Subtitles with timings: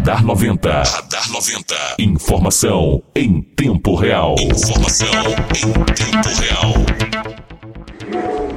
[0.00, 0.70] Radar 90.
[0.70, 1.74] Radar 90.
[1.98, 4.34] Informação em tempo real.
[4.40, 5.06] Informação
[5.54, 6.72] em tempo real.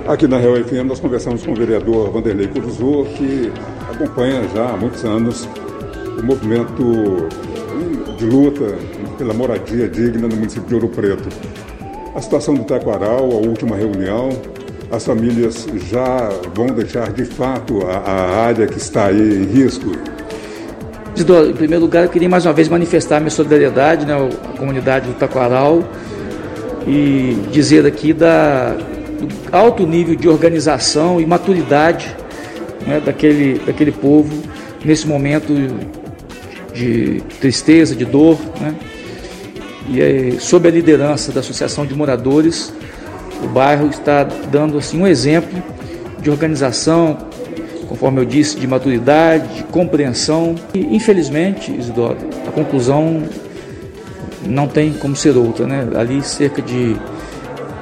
[0.07, 3.51] Aqui na Real FM nós conversamos com o vereador Vanderlei Curuzu, que
[3.91, 5.45] acompanha já há muitos anos
[6.17, 7.27] o movimento
[8.17, 8.77] de luta
[9.17, 11.27] pela moradia digna no município de Ouro Preto.
[12.15, 14.29] A situação do Taquaral, a última reunião,
[14.89, 19.91] as famílias já vão deixar de fato a, a área que está aí em risco?
[21.15, 25.13] Em primeiro lugar, eu queria mais uma vez manifestar minha solidariedade né, à comunidade do
[25.13, 25.83] Taquaral
[26.87, 32.15] e dizer aqui da, do alto nível de organização e maturidade
[32.87, 34.41] né, daquele, daquele povo
[34.83, 35.53] nesse momento
[36.73, 38.39] de tristeza, de dor.
[38.59, 38.73] Né,
[39.89, 42.73] e é, sob a liderança da Associação de Moradores,
[43.43, 45.61] o bairro está dando assim um exemplo
[46.19, 47.17] de organização,
[48.03, 50.55] conforme eu disse, de maturidade, de compreensão.
[50.73, 53.23] E, infelizmente, Isidoro, a conclusão
[54.45, 55.87] não tem como ser outra, né?
[55.95, 56.97] Ali cerca de,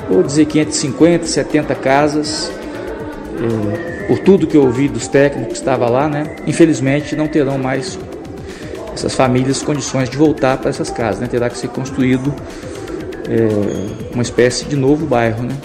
[0.08, 2.52] vou dizer, 550, 70 casas,
[3.36, 6.36] é, por tudo que eu ouvi dos técnicos que estavam lá, né?
[6.46, 7.98] Infelizmente não terão mais
[8.94, 11.26] essas famílias condições de voltar para essas casas, né?
[11.26, 12.32] Terá que ser construído
[13.28, 15.56] é, uma espécie de novo bairro, né?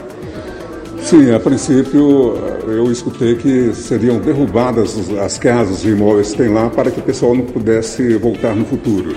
[1.06, 2.34] Sim, a princípio
[2.66, 7.02] eu escutei que seriam derrubadas as casas e imóveis que tem lá para que o
[7.04, 9.14] pessoal não pudesse voltar no futuro.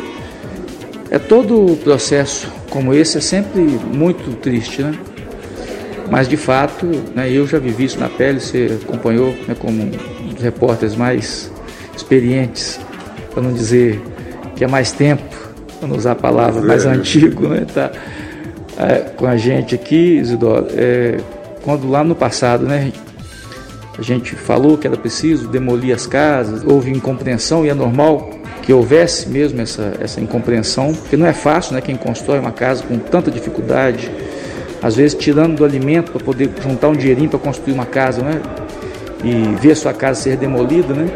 [1.09, 4.93] É todo processo como esse é sempre muito triste, né?
[6.11, 10.29] Mas de fato, né, eu já vivi isso na pele, você acompanhou né, como um
[10.31, 11.51] dos repórteres mais
[11.97, 12.79] experientes,
[13.33, 13.99] para não dizer
[14.55, 15.23] que há mais tempo,
[15.79, 16.89] para não usar a palavra mais é.
[16.89, 17.65] antigo, né?
[17.73, 17.91] Tá,
[18.77, 21.17] é, com a gente aqui, Isidoro, é,
[21.63, 22.91] quando lá no passado, né,
[23.97, 28.29] a gente falou que era preciso demolir as casas, houve incompreensão e é normal
[28.61, 32.83] que houvesse mesmo essa, essa incompreensão, porque não é fácil, né, quem constrói uma casa
[32.83, 34.09] com tanta dificuldade,
[34.81, 38.41] às vezes tirando do alimento para poder juntar um dinheirinho para construir uma casa, né,
[39.23, 41.09] e ver sua casa ser demolida, né,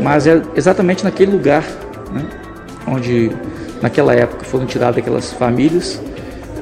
[0.00, 1.64] mas é exatamente naquele lugar,
[2.12, 2.24] né,
[2.86, 3.32] onde
[3.82, 6.00] naquela época foram tiradas aquelas famílias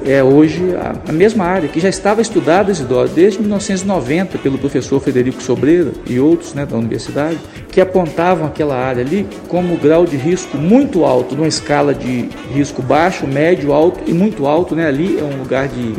[0.06, 5.00] é hoje a, a, mesma área que já estava estudada, Isidoro, desde 1990 pelo professor
[5.00, 7.38] Federico Sobreira e outros né, da universidade,
[7.70, 12.80] que apontavam aquela área ali como grau de risco muito alto, numa escala de risco
[12.80, 14.76] baixo, médio, alto e muito alto.
[14.76, 14.86] Né?
[14.86, 15.94] Ali é um lugar de,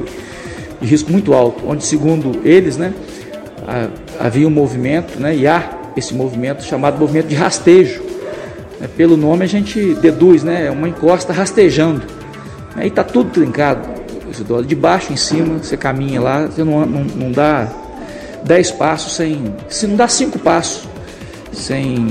[0.79, 2.94] de risco muito alto, onde, segundo eles, né,
[4.18, 8.01] havia um movimento, né, e há esse movimento chamado movimento de rastejo.
[8.79, 8.88] Né?
[8.95, 12.03] Pelo nome a gente deduz, né, é uma encosta rastejando.
[12.74, 13.97] Aí está tudo trincado
[14.65, 17.67] de baixo em cima, você caminha lá, você não, não, não dá
[18.43, 19.53] dez passos sem.
[19.69, 20.88] Se não dá cinco passos
[21.51, 22.07] sem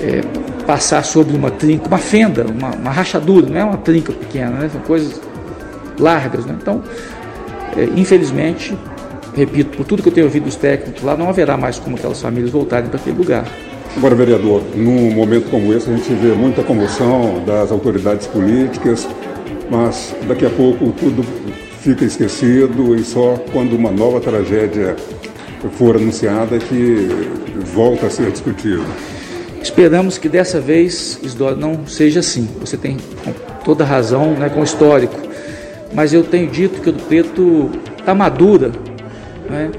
[0.00, 0.20] é,
[0.66, 4.70] passar sobre uma trinca, uma fenda, uma, uma, rachadura, não é uma trinca pequena, né?
[4.72, 5.20] são coisas
[5.98, 6.44] largas.
[6.44, 6.56] Né?
[6.60, 6.82] Então,
[7.76, 8.76] é, infelizmente,
[9.34, 12.20] repito, por tudo que eu tenho ouvido dos técnicos lá, não haverá mais como aquelas
[12.20, 13.44] famílias voltarem para aquele lugar.
[13.96, 19.08] Agora, vereador, num momento como esse, a gente vê muita comoção das autoridades políticas,
[19.70, 21.24] mas daqui a pouco tudo
[21.80, 24.96] fica esquecido e só quando uma nova tragédia
[25.72, 27.08] for anunciada que
[27.74, 28.84] volta a ser discutido.
[29.62, 31.20] Esperamos que dessa vez
[31.58, 32.48] não seja assim.
[32.60, 32.96] Você tem
[33.64, 35.16] toda razão né, com o histórico,
[35.92, 38.70] mas eu tenho dito que o Preto está madura.
[39.50, 39.70] Né?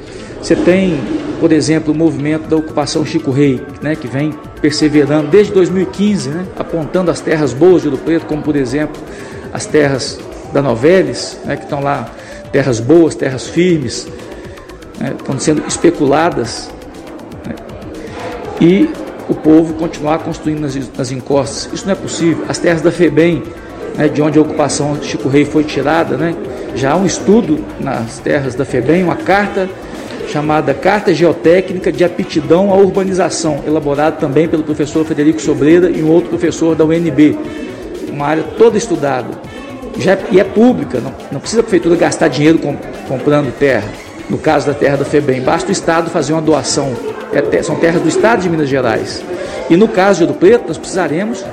[0.42, 1.00] Você tem,
[1.40, 6.46] por exemplo, o movimento da ocupação Chico Rei, né, que vem perseverando desde 2015, né,
[6.58, 9.02] apontando as terras boas de Ouro Preto, como por exemplo
[9.54, 10.20] as terras
[10.54, 12.10] da Noveles, né, que estão lá,
[12.52, 14.08] terras boas, terras firmes,
[15.00, 16.70] né, estão sendo especuladas,
[17.46, 17.56] né,
[18.62, 18.90] e
[19.30, 21.70] o povo continuar construindo nas, nas, encostas.
[21.74, 22.46] Isso não é possível.
[22.48, 23.44] As terras da FEBEM,
[23.98, 26.34] né, de onde a ocupação de Chico Rei foi tirada, né,
[26.76, 29.70] já há um estudo nas terras da FEBEM, uma carta
[30.28, 36.10] chamada Carta Geotécnica de Aptidão à Urbanização, elaborada também pelo professor Federico Sobreira e um
[36.10, 37.38] outro professor da UNB
[38.10, 39.30] uma área toda estudada
[40.00, 42.76] já é, e é pública, não, não precisa a prefeitura gastar dinheiro com,
[43.08, 43.88] comprando terra.
[44.30, 46.94] No caso da terra da FEBEM, basta o Estado fazer uma doação.
[47.34, 49.24] É, são terras do Estado de Minas Gerais.
[49.70, 51.44] E no caso de Ouro Preto, nós precisaremos,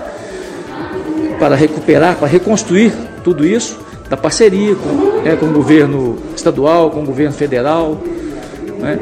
[1.38, 2.92] para recuperar, para reconstruir
[3.22, 3.78] tudo isso,
[4.08, 8.00] da parceria com, né, com o governo estadual, com o governo federal.
[8.78, 8.98] Né?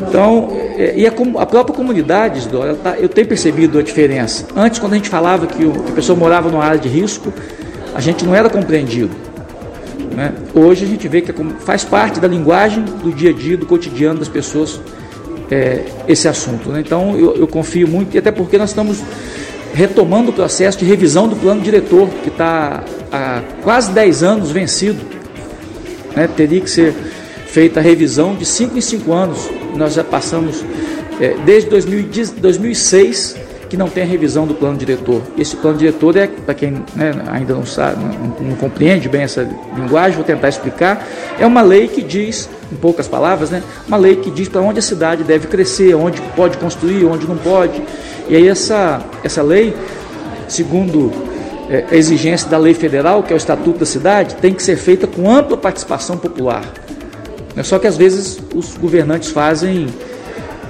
[0.00, 4.46] Então, é, e a, a, própria comunidade, Isidoro, tá, eu tenho percebido a diferença.
[4.54, 7.32] Antes, quando a gente falava que, o, que a pessoa morava numa área de risco,
[7.94, 9.10] a gente não era compreendido.
[10.14, 10.32] Né?
[10.54, 13.66] Hoje a gente vê que é faz parte da linguagem do dia a dia, do
[13.66, 14.80] cotidiano das pessoas,
[15.50, 16.70] é, esse assunto.
[16.70, 16.80] Né?
[16.80, 19.02] Então, eu, eu confio muito, e até porque nós estamos
[19.74, 25.00] retomando o processo de revisão do plano diretor, que está há quase 10 anos vencido.
[26.14, 26.28] Né?
[26.28, 26.94] Teria que ser
[27.48, 29.50] feita a revisão de 5 em 5 anos.
[29.74, 30.64] Nós já passamos
[31.20, 35.20] é, desde 2006 que não tem a revisão do plano diretor.
[35.36, 39.46] Esse plano diretor é, para quem né, ainda não sabe, não, não, compreende bem essa
[39.76, 41.06] linguagem, vou tentar explicar,
[41.38, 44.78] é uma lei que diz, em poucas palavras, né, uma lei que diz para onde
[44.78, 47.82] a cidade deve crescer, onde pode construir, onde não pode.
[48.26, 49.76] E aí essa, essa lei,
[50.48, 51.12] segundo
[51.68, 54.76] é, a exigência da lei federal, que é o Estatuto da Cidade, tem que ser
[54.76, 56.64] feita com ampla participação popular.
[57.62, 59.88] Só que às vezes os governantes fazem,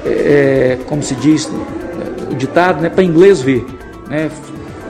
[0.04, 1.50] é, como se diz,
[2.30, 3.64] o ditado, né, para inglês ver,
[4.08, 4.30] né,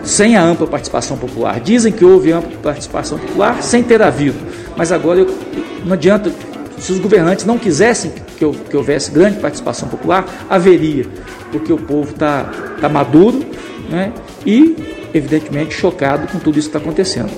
[0.04, 1.60] sem a ampla participação popular.
[1.60, 4.38] Dizem que houve ampla participação popular sem ter havido,
[4.76, 5.34] mas agora eu,
[5.84, 6.32] não adianta,
[6.78, 11.06] se os governantes não quisessem que, que houvesse grande participação popular, haveria,
[11.50, 12.44] porque o povo está
[12.80, 13.44] tá maduro
[13.90, 14.12] né,
[14.46, 14.76] e,
[15.12, 17.30] evidentemente, chocado com tudo isso que está acontecendo.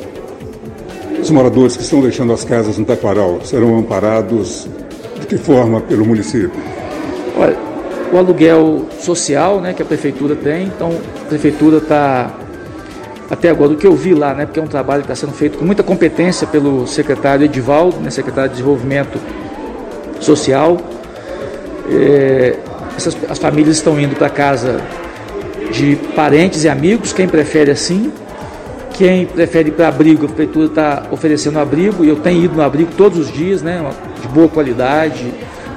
[1.21, 4.67] Os moradores que estão deixando as casas no Taquaral serão amparados
[5.21, 6.51] de que forma pelo município?
[7.37, 7.57] Olha,
[8.13, 10.67] o aluguel social né, que a prefeitura tem.
[10.67, 10.91] Então,
[11.23, 12.35] a prefeitura está,
[13.31, 15.37] até agora, o que eu vi lá, né, porque é um trabalho que está sendo
[15.37, 19.21] feito com muita competência pelo secretário Edivaldo, né, secretário de Desenvolvimento
[20.21, 20.79] Social.
[21.91, 22.57] É,
[22.97, 24.81] essas, as famílias estão indo para casa
[25.71, 28.13] de parentes e amigos, quem prefere assim.
[29.01, 32.61] Quem prefere ir para abrigo, a prefeitura está oferecendo abrigo, e eu tenho ido no
[32.61, 33.83] abrigo todos os dias, né,
[34.21, 35.33] de boa qualidade,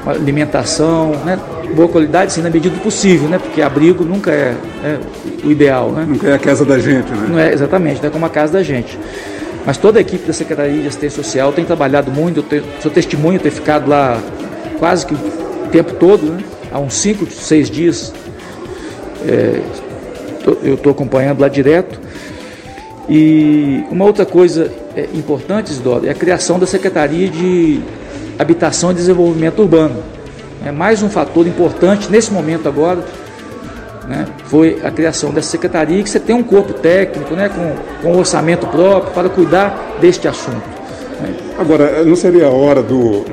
[0.05, 1.39] alimentação, né?
[1.73, 3.39] boa qualidade, sim, na medida do possível, né?
[3.39, 4.53] Porque abrigo nunca é,
[4.83, 4.99] é,
[5.41, 6.05] o ideal, né?
[6.05, 7.27] Nunca é a casa da gente, né?
[7.29, 8.99] Não é, exatamente, não é como a casa da gente.
[9.65, 12.91] Mas toda a equipe da Secretaria de Assistência Social tem trabalhado muito, eu tenho, sou
[12.91, 14.21] testemunho ter ficado lá
[14.79, 16.43] quase que o tempo todo, né?
[16.73, 18.13] Há uns 5, 6 dias.
[19.25, 19.61] É,
[20.61, 22.02] eu estou acompanhando lá direto.
[23.09, 27.81] E uma outra coisa é, importante, Isidoro, é a criação da Secretaria de
[28.39, 30.01] Habitação e Desenvolvimento Urbano.
[30.65, 33.03] É mais um fator importante nesse momento agora,
[34.07, 38.17] né, foi a criação dessa secretaria, que você tem um corpo técnico, né, com, com
[38.17, 40.63] orçamento próprio para cuidar deste assunto.
[41.21, 41.35] Né.
[41.57, 43.25] Agora, não seria a hora do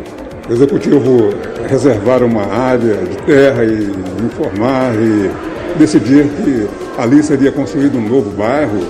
[0.50, 1.32] executivo
[1.69, 3.93] reservar uma área de terra e
[4.25, 5.31] informar e
[5.78, 6.69] decidir que
[6.99, 8.81] ali seria construído um novo bairro?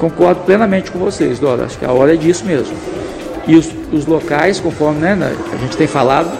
[0.00, 1.66] Concordo plenamente com vocês, Dora.
[1.66, 2.74] Acho que a hora é disso mesmo.
[3.46, 6.30] E os, os locais, conforme né, a gente tem falado,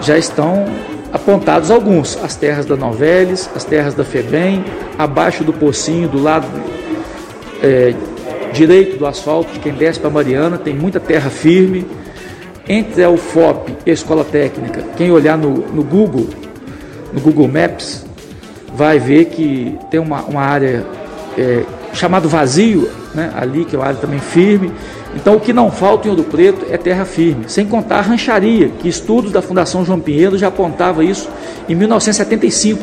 [0.00, 0.64] já estão
[1.12, 2.18] apontados alguns.
[2.24, 4.64] As terras da Noveles, as terras da FEBEM,
[4.98, 6.46] abaixo do Pocinho, do lado
[7.62, 7.92] é,
[8.54, 11.86] direito do asfalto, de quem desce para Mariana, tem muita terra firme.
[12.66, 16.28] Entre a UFOP e a Escola Técnica, quem olhar no, no Google,
[17.12, 18.04] no Google Maps,
[18.74, 20.84] vai ver que tem uma, uma área
[21.38, 21.62] é,
[21.96, 24.72] chamada vazio, né, ali, que é uma área também firme,
[25.16, 28.68] então, o que não falta em Ouro Preto é terra firme, sem contar a rancharia,
[28.68, 31.28] que estudos da Fundação João Pinheiro já apontava isso
[31.66, 32.82] em 1975.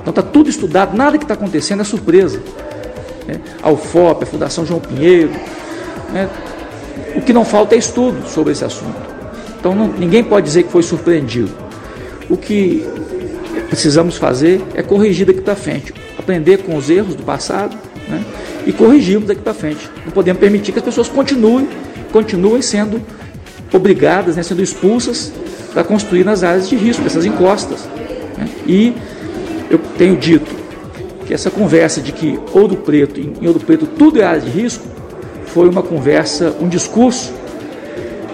[0.00, 2.40] Então, está tudo estudado, nada que está acontecendo é surpresa.
[3.26, 3.40] Né?
[3.62, 5.32] A UFOP, a Fundação João Pinheiro.
[6.12, 6.30] Né?
[7.14, 8.96] O que não falta é estudo sobre esse assunto.
[9.60, 11.52] Então, não, ninguém pode dizer que foi surpreendido.
[12.30, 12.86] O que
[13.68, 17.76] precisamos fazer é corrigir daqui para frente, aprender com os erros do passado.
[18.08, 18.22] Né?
[18.66, 19.88] e corrigirmos daqui para frente.
[20.04, 21.68] Não podemos permitir que as pessoas continuem,
[22.12, 23.00] continuem sendo
[23.72, 25.32] obrigadas, né, sendo expulsas
[25.72, 27.88] para construir nas áreas de risco, essas encostas.
[28.38, 28.48] Né?
[28.66, 28.94] E
[29.70, 30.50] eu tenho dito
[31.26, 34.84] que essa conversa de que Ouro Preto, em Ouro Preto tudo é área de risco,
[35.46, 37.32] foi uma conversa, um discurso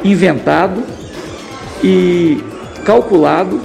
[0.05, 0.83] inventado
[1.83, 2.43] e
[2.85, 3.61] calculado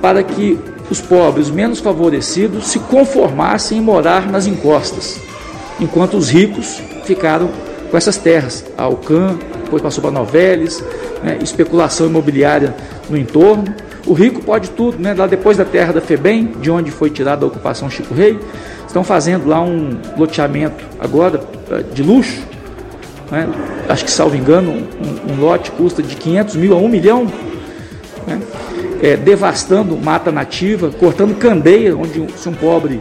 [0.00, 0.58] para que
[0.90, 5.20] os pobres menos favorecidos se conformassem em morar nas encostas
[5.80, 7.50] enquanto os ricos ficaram
[7.90, 8.64] com essas terras.
[8.76, 10.82] A Alcan, depois passou para Noveles,
[11.22, 12.74] né, especulação imobiliária
[13.08, 13.64] no entorno.
[14.06, 15.14] O rico pode tudo, né?
[15.14, 18.38] Lá depois da terra da FEBEM, de onde foi tirada a ocupação Chico Rei,
[18.86, 22.42] estão fazendo lá um loteamento agora eh, de luxo.
[23.30, 23.48] Né?
[23.88, 27.26] Acho que, salvo engano, um, um, lote custa de 500 mil a 1 milhão.
[28.26, 28.40] Né?
[29.02, 33.00] É, devastando mata nativa, cortando candeia, onde se um pobre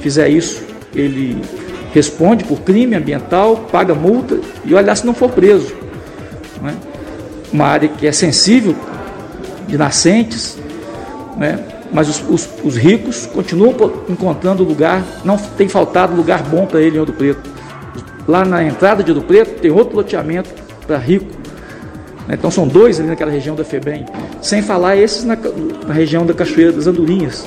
[0.00, 0.62] fizer isso,
[0.94, 1.40] ele
[1.92, 5.74] responde por crime ambiental, paga multa e olha se não for preso.
[6.60, 6.74] Não é?
[7.52, 8.74] Uma área que é sensível
[9.66, 10.58] de nascentes,
[11.40, 11.58] é?
[11.92, 13.74] mas os, os, os, ricos continuam
[14.08, 17.50] encontrando lugar, não tem faltado lugar bom para ele em Ouro Preto.
[18.26, 20.50] Lá na entrada de Ouro Preto tem outro loteamento
[20.86, 21.26] para rico.
[22.28, 22.34] Né?
[22.38, 24.06] Então são dois ali naquela região da FEBEM,
[24.40, 25.36] sem falar esses na,
[25.86, 27.46] na região da Cachoeira das Andorinhas.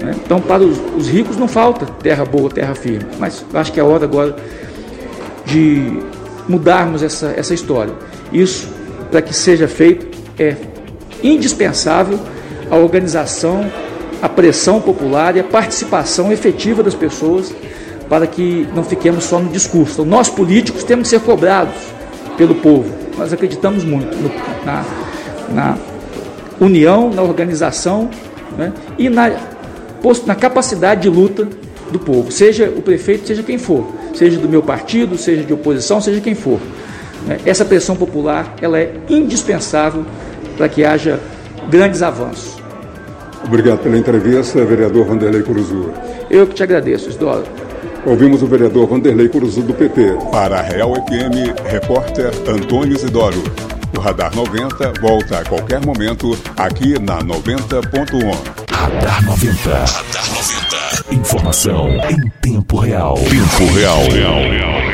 [0.00, 0.14] Né?
[0.24, 3.82] Então, para os, os, ricos não falta terra boa, terra firme, mas acho que é
[3.82, 4.36] hora agora
[5.44, 5.98] de
[6.48, 7.92] mudarmos essa, essa história.
[8.32, 8.68] Isso,
[9.10, 10.06] para que seja feito,
[10.38, 10.56] é
[11.22, 12.18] indispensável
[12.70, 13.70] a organização,
[14.22, 17.52] a pressão popular e a participação efetiva das pessoas
[18.08, 19.92] para que não fiquemos só no discurso.
[19.94, 21.74] Então, nós políticos temos que ser cobrados
[22.36, 22.90] pelo povo.
[23.16, 24.30] Nós acreditamos muito no,
[24.64, 24.84] na,
[25.50, 25.78] na,
[26.60, 28.08] união, na organização
[28.56, 29.30] né, e na,
[30.26, 31.48] na capacidade de luta
[31.90, 36.00] do povo, seja o prefeito, seja quem for, seja do meu partido, seja de oposição,
[36.00, 36.60] seja quem for.
[37.26, 37.38] Né.
[37.44, 40.04] Essa pressão popular ela é indispensável
[40.56, 41.18] para que haja
[41.70, 42.58] grandes avanços.
[43.44, 45.92] Obrigado pela entrevista, vereador Vanderlei Curuzu.
[46.30, 47.44] Eu que te agradeço, Isidoro.
[48.04, 50.18] Ouvimos o vereador Vanderlei Curuzu do PT.
[50.30, 53.42] Para a Real FM, repórter Antônio Isidoro.
[53.96, 58.57] O Radar 90 volta a qualquer momento aqui na 90.1.
[58.78, 59.70] Radar 90.
[59.70, 61.12] Radar 90.
[61.12, 63.16] Informação em tempo real.
[63.16, 63.98] Tempo real.
[64.02, 64.87] real, real.